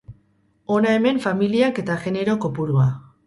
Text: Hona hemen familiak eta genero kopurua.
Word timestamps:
Hona 0.75 0.93
hemen 0.99 1.19
familiak 1.27 1.83
eta 1.83 1.99
genero 2.07 2.37
kopurua. 2.47 2.89